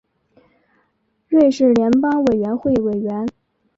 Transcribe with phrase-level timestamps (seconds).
[1.27, 3.27] 瑞士联邦委员会委员。